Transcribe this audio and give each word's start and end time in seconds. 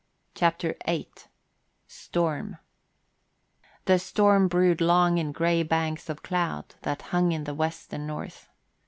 CHAPTER 0.33 0.77
VIII 0.87 1.11
STORM 1.85 2.57
The 3.85 3.99
storm 3.99 4.47
brewed 4.47 4.81
long 4.81 5.19
in 5.19 5.31
gray 5.31 5.61
banks 5.61 6.09
of 6.09 6.23
cloud 6.23 6.73
that 6.81 7.03
hung 7.13 7.31
in 7.33 7.43
the 7.43 7.53
west 7.53 7.93
and 7.93 8.07
north. 8.07 8.49